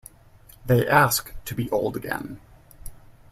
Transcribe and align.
They 0.65 0.87
ask 0.87 1.31
to 1.45 1.53
be 1.53 1.69
old 1.69 1.95
again. 1.95 2.39